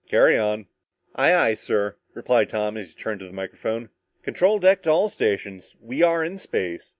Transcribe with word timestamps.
Carry 0.09 0.35
on." 0.35 0.65
"Aye, 1.13 1.31
aye, 1.35 1.53
sir," 1.53 1.95
replied 2.15 2.49
Tom 2.49 2.75
and 2.75 2.87
he 2.87 2.91
turned 2.91 3.19
to 3.19 3.27
the 3.27 3.31
microphone. 3.31 3.89
"Control 4.23 4.57
deck 4.57 4.81
to 4.81 4.89
all 4.89 5.09
stations! 5.09 5.75
We 5.79 6.01
are 6.01 6.25
in 6.25 6.39
space! 6.39 6.89